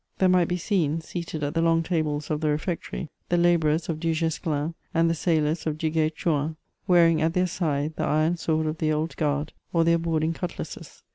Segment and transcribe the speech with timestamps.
[0.17, 3.99] There might be seen, seated at the long tables of the refectory, the labourers of
[3.99, 6.55] Du Guesclin, and the sailors of Duguay Trouin,
[6.87, 11.03] wearing at their side the iron sword of the old guard, or their boarding cutlasses.